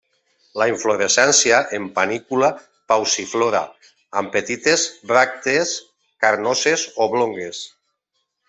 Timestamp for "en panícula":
1.79-2.49